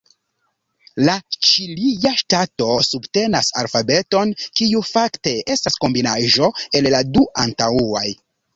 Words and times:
La 1.09 1.17
Ĉilia 1.49 2.13
Ŝtato 2.21 2.69
subtenas 2.87 3.51
alfabeton 3.63 4.33
kiu 4.57 4.83
fakte 4.95 5.37
estas 5.59 5.79
kombinaĵo 5.85 6.53
el 6.81 6.93
la 6.97 7.07
du 7.15 7.31
antaŭaj. 7.49 8.07